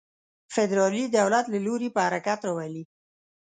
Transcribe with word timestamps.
فدرالي 0.53 1.03
دولت 1.17 1.45
له 1.53 1.59
لوري 1.65 1.89
په 1.95 1.99
حرکت 2.05 2.39
راولي. 2.47 2.83